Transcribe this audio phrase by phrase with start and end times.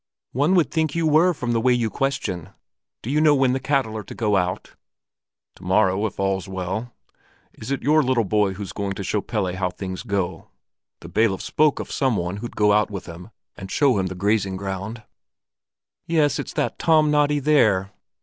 [0.31, 2.49] "One would think you were from the way you question.
[3.03, 4.71] Do you know when the cattle are to go out?"
[5.57, 6.91] "To morrow, if all's well.
[7.53, 10.47] Is it your little boy who's going to show Pelle how things go?
[11.01, 14.15] The bailiff spoke of some one who'd go out with him and show him the
[14.15, 15.03] grazing ground."
[16.07, 17.91] "Yes, it's that Tom Noddy there.